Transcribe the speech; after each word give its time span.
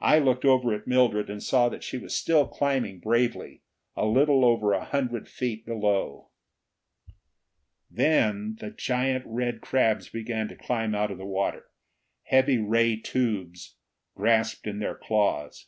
I 0.00 0.18
looked 0.18 0.46
over 0.46 0.72
at 0.74 0.86
Mildred 0.86 1.28
and 1.28 1.42
saw 1.42 1.68
that 1.68 1.84
she 1.84 1.98
was 1.98 2.16
still 2.16 2.48
climbing 2.48 3.00
bravely, 3.00 3.60
a 3.94 4.06
little 4.06 4.46
over 4.46 4.72
a 4.72 4.82
hundred 4.82 5.28
feet 5.28 5.66
below. 5.66 6.30
Then 7.90 8.56
the 8.60 8.70
great 8.70 9.20
red 9.26 9.60
crabs 9.60 10.08
began 10.08 10.48
to 10.48 10.56
climb 10.56 10.94
out 10.94 11.10
of 11.10 11.18
the 11.18 11.26
water, 11.26 11.66
heat 12.24 12.60
ray 12.66 12.96
tubes 12.96 13.76
grasped 14.14 14.66
in 14.66 14.78
their 14.78 14.96
claws. 14.96 15.66